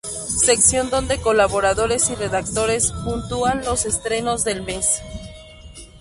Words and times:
Sección 0.45 0.89
donde 0.89 1.21
colaboradores 1.21 2.09
y 2.09 2.15
redactores 2.15 2.91
puntúan 3.05 3.63
los 3.63 3.85
estrenos 3.85 4.43
del 4.43 4.63
mes. 4.63 4.99